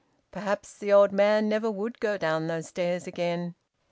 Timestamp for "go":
1.99-2.17